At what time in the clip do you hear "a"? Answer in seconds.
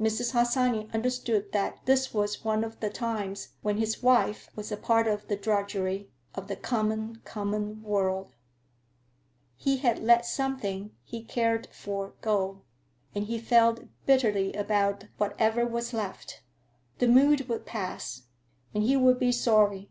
4.72-4.78